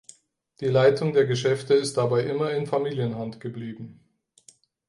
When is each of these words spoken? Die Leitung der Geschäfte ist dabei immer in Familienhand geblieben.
Die 0.61 0.65
Leitung 0.65 1.13
der 1.13 1.27
Geschäfte 1.27 1.75
ist 1.75 1.95
dabei 1.97 2.23
immer 2.23 2.49
in 2.53 2.65
Familienhand 2.65 3.39
geblieben. 3.39 3.99